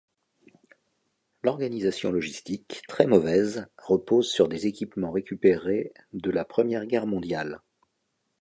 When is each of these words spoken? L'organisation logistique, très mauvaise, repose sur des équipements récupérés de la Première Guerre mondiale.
L'organisation 1.43 2.11
logistique, 2.11 2.81
très 2.87 3.05
mauvaise, 3.05 3.67
repose 3.77 4.31
sur 4.31 4.47
des 4.47 4.65
équipements 4.65 5.11
récupérés 5.11 5.93
de 6.11 6.31
la 6.31 6.43
Première 6.43 6.87
Guerre 6.87 7.05
mondiale. 7.05 7.61